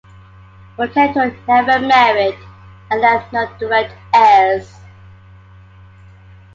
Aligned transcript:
Botetourt 0.77 1.35
never 1.47 1.77
married 1.85 2.35
and 2.89 3.01
left 3.01 3.31
no 3.31 3.47
direct 3.59 3.93
heirs. 4.15 4.73